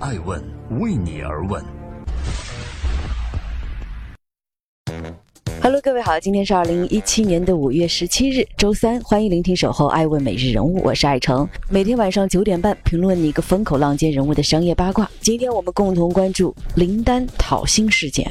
[0.00, 0.40] 爱问
[0.78, 1.60] 为你而问。
[5.60, 15.10] Hello，各位好，今天是二零一七年的五月十七日，周三，欢迎聆听守候爱问每日人物，我是爱成，每天晚上九点半评论你一个风口浪尖人物的商业八卦。
[15.20, 18.30] 今天我们共同关注林丹讨薪事件。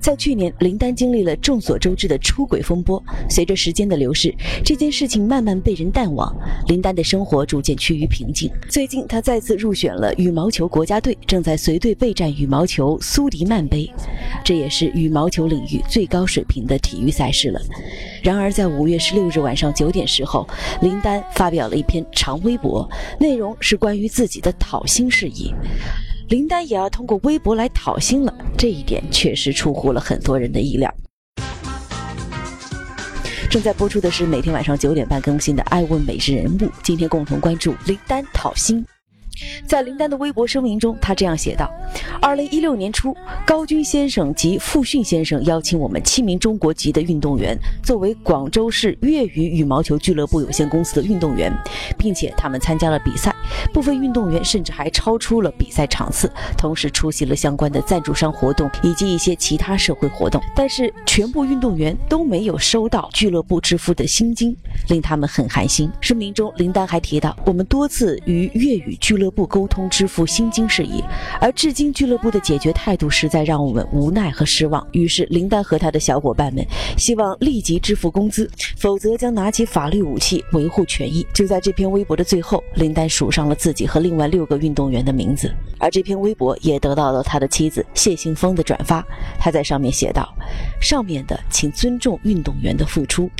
[0.00, 3.02] 在去年，林丹经历了众所周知的出轨风波。
[3.28, 4.34] 随着时间的流逝，
[4.64, 6.34] 这件事情慢慢被人淡忘，
[6.68, 8.50] 林丹的生活逐渐趋于平静。
[8.68, 13.88] 最近，他再次入选了羽毛球国家队，正在随队备战羽毛球苏迪曼杯，
[14.42, 17.60] 这也是羽毛球领域最高水平的体育赛事了。
[18.22, 20.48] 然而，在五月十六日晚上九点时候，
[20.80, 22.88] 林丹发表了一篇长微博，
[23.18, 25.52] 内容是关于自己的讨薪事宜。
[26.30, 30.88] 林丹也要通过微博来讨薪了，这一点确实出乎了很多人的意料。
[33.50, 38.86] 正在播出的是每天晚上九点半更新的《爱问美食人物》，今天共同关注林丹讨薪。
[39.66, 41.70] 在林丹的微博声明中，他这样写道
[42.20, 43.16] ：“二零一六年初，
[43.46, 51.52] 高军先生及傅训先生邀请我们七名中国籍的运动员作为广州市粤语羽毛球俱乐部有限公司的运动员，
[51.96, 53.34] 并且他们参加了比赛，
[53.72, 60.40] 部分运动员甚至还超出了比赛场次，同时出席了相关的赞助商活动以及一些其他社会活动。
[60.54, 64.56] 但是，全部运动员都没有收到俱乐部支付的薪金，
[64.88, 71.02] 令他们很寒心。”声明中，林丹还提到：“我们多次与粤语俱乐部沟通支付薪金事宜，
[71.40, 74.86] 而至今俱乐部的解决态度实在让我们无奈和失望。
[74.92, 76.64] 于是林丹和他的小伙伴们
[76.96, 81.26] 希望立即支付工资，否则将拿起法律武器维护权益。
[81.32, 89.04] 就在这篇微博的最后，林丹署上了自己和另外六个运动员的名字，而这篇微博也得到了他的妻子谢杏峰的转发。
[89.38, 90.28] 他在上面写道
[90.80, 93.30] ：“上面的，请尊重运动员的付出。”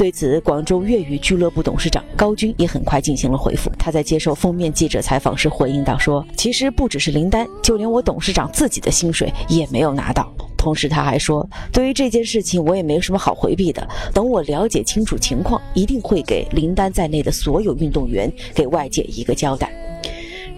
[0.00, 3.70] 对此，广州粤语俱乐部董事长高军也很快进行了回复。
[3.78, 10.32] 他在接受封面记者采访时回应道：“说其实不只是林丹，就连我董事长自己的薪水也没有拿到。
[10.56, 13.86] 同时，他还说，对于这件事情，我也没什么好回避的。
[14.14, 19.70] 等我了解清楚情况，一定会给林丹在内的所有运动员给外界一个交代。”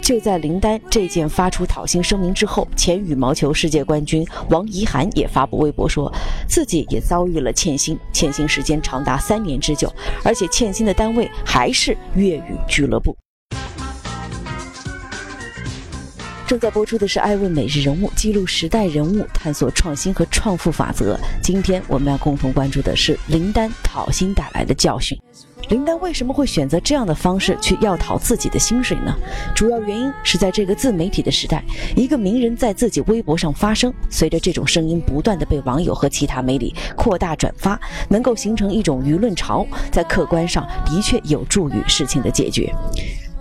[0.02, 6.12] 就在林丹这件发出讨薪声明之后，前羽毛球世界冠军王怡涵也发布微博说，
[6.48, 9.90] 自己也遭遇了欠薪，欠薪时间长达三年之久，
[10.24, 13.16] 而且欠薪的单位还是粤语俱乐部。
[16.48, 21.18] 正在播出的是《爱问每日人物》，记录时代人物，探索创新和创富法则。
[21.40, 25.16] 今天我们要共同关注的是林丹讨薪带来的教训。
[25.72, 29.16] 林丹为什么会选择这样的方式去要讨自己的薪水呢？
[29.54, 31.64] 主要原因是在这个自媒体的时代，
[31.96, 37.80] 一个名人在自己微博上发声，随着这种声音不断的被网友和其他媒体扩大转发，
[38.10, 42.70] 能够形成一种舆论潮，在客观上的确有助于事情的解决。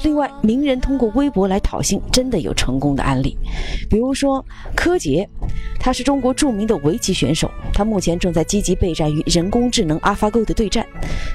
[0.03, 3.37] 另外，名人通过微博来讨薪，真的有成功的案例。
[3.87, 4.43] 比如说
[4.75, 5.29] 柯洁，
[5.79, 10.83] 他是中国著名的围棋选手，他目前正在积极备战于人工智能 AlphaGo 的对战。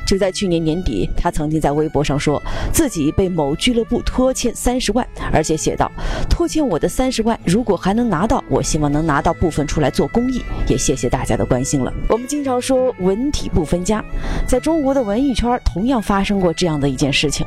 [0.05, 5.91] 就在去年年底，他曾经在微博上说自己被某俱乐部拖欠三十万，而且写道
[6.28, 11.93] ：“拖欠我的三十万，如果还能拿到，我希望能拿到部分出来做公益。”也谢谢大家的关心了。
[12.09, 14.05] 我们经常说文体不分家，
[14.47, 17.47] 在中国的文艺圈同样发生过这样的一件事情，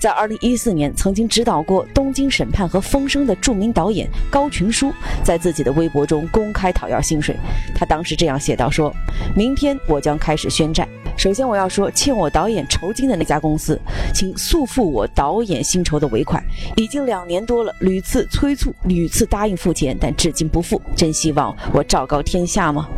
[0.00, 0.36] 在二零。
[0.45, 4.92] 一一四年，曾经指导过《东京审判》和《风声》的著名导演高群书，
[5.24, 7.36] 在自己的微博中公开讨要薪水。
[7.74, 8.94] 他当时这样写道：“说
[9.34, 10.88] 明天我将开始宣战。
[11.16, 13.80] 首先，我要说，欠我导演酬金的那家公司，
[14.14, 16.40] 请速付我导演薪酬的尾款。
[16.76, 20.80] 已经两年多了，屡次催促，屡次答应付钱，但至今不付。
[20.94, 22.88] 真希望我昭告天下吗？”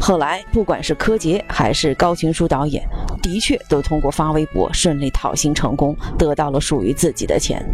[0.00, 2.86] 后来，不管是柯洁还是高群书导演。
[3.22, 7.64] 的确，都通过发微博顺利讨薪成功，得到了属于自己的钱。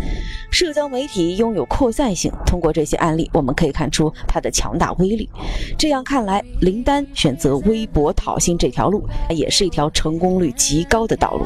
[0.52, 5.28] 社交媒体拥有扩散性，通过这些案例，我们可以看出它的强大威力。
[5.76, 11.44] 这样看来，林丹选择微博讨薪这条路，也是一条成功率极高的道路。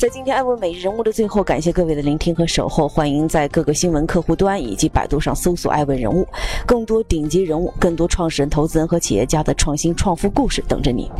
[0.00, 6.26] 在今天爱问每日人物的最后，感谢各位的聆听和守候，欢迎在各个新闻客户端以及百度上搜索“爱问人物”，
[6.66, 11.10] 更多顶级人物、更多创始人、投资人和企业家的创新创富故事等着你。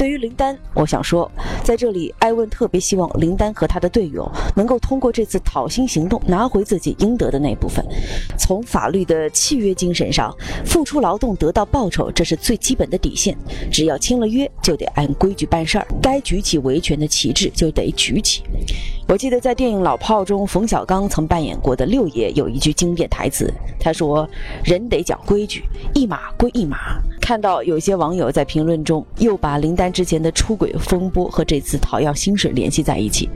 [0.00, 1.30] 对于林丹，我想说，
[1.62, 4.26] 在这里，艾问特别希望林丹和他的队友
[4.56, 7.84] 能够通过这次讨薪行动拿回自己应得的那部分。
[8.38, 13.36] 从法律的契约精神上，付出劳动得到报酬，这是最基本的底线。
[13.70, 18.42] 只要签了约，就得按规矩办事儿，该举起维权的旗帜就得举起。
[19.10, 24.28] 我记得在电影《老炮》中，冯小刚曾扮演过的六爷有一句经典台词，他说
[24.62, 25.64] ：“人得讲规矩，
[25.94, 26.78] 一码归一码。”
[27.20, 33.28] 看到有些网友在评论中又把林丹之前的出轨风波和这次讨要薪水联系在一起，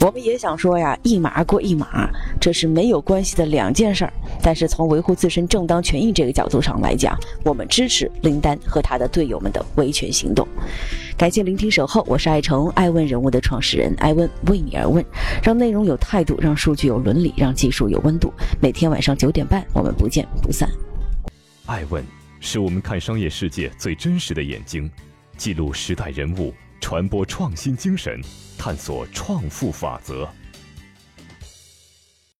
[0.00, 2.08] 我们也想说呀，一码归一码，
[2.40, 4.12] 这是没有关系的两件事儿。
[4.42, 7.14] 但是从维护自身正当权益这个角度上来讲，
[7.44, 10.48] 我们支持林丹和他的队友们的维权行动。
[11.20, 15.04] 感谢聆听守候，我是爱成爱问人物的创始人爱问，为你而问，
[15.42, 18.32] 让内容有态度，让数据有伦理，让技术有温度。
[18.58, 20.66] 每天晚上九点半，我们不见不散。
[21.66, 22.02] 爱问
[22.40, 24.90] 是我们看商业世界最真实的眼睛，
[25.36, 28.18] 记录时代人物，传播创新精神，
[28.56, 30.26] 探索创富法则。